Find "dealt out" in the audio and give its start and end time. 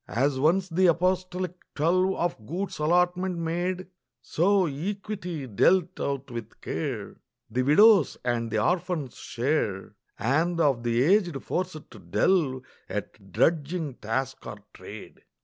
5.45-6.31